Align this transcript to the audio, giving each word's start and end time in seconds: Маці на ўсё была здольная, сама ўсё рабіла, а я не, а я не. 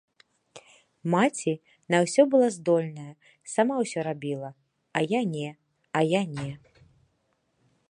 Маці 1.13 1.51
на 1.95 1.99
ўсё 2.05 2.21
была 2.31 2.47
здольная, 2.57 3.13
сама 3.53 3.73
ўсё 3.83 3.99
рабіла, 4.09 4.49
а 4.99 5.07
я 5.17 5.21
не, 5.37 5.47
а 6.01 6.05
я 6.19 6.25
не. 6.37 6.49